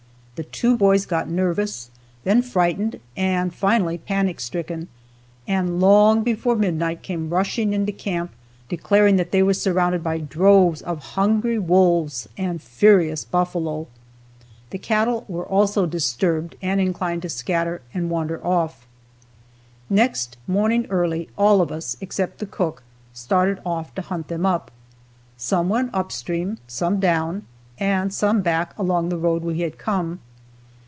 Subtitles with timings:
[0.37, 1.91] The two boys got nervous,
[2.23, 4.87] then frightened and finally panic stricken,
[5.47, 8.31] and long before midnight came rushing into camp
[8.67, 13.85] declaring that they were surrounded by droves of hungry wolves and furious buffalo.
[14.71, 18.87] The cattle were also disturbed and inclined to scatter and wander off.
[19.91, 22.81] Next morning early, all of us, except the cook,
[23.13, 24.71] started off to hunt them up.
[25.37, 27.45] Some went up stream, some down,
[27.77, 30.19] and some back along the road we had come.